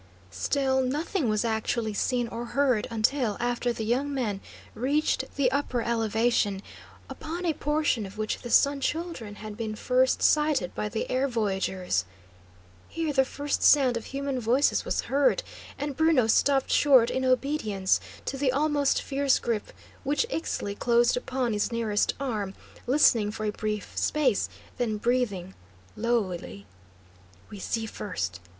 [0.31, 4.41] Still, nothing was actually seen or heard until after the young men
[4.73, 6.63] reached the upper elevation,
[7.07, 11.27] upon a portion of which the Sun Children had been first sighted by the air
[11.27, 12.05] voyagers.
[12.89, 15.43] Here the first sound of human voices was heard,
[15.77, 19.71] and Bruno stopped short in obedience to the almost fierce grip
[20.03, 22.55] which Ixtli closed upon his nearest arm,
[22.87, 24.49] listening for a brief space,
[24.79, 25.53] then breathing,
[25.95, 26.65] lowly:
[27.51, 28.39] "We see, first.